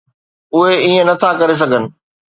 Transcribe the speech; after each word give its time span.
اهي 0.55 0.73
ائين 0.85 1.07
نٿا 1.09 1.29
ڪري 1.39 1.55
سگهن. 1.61 1.83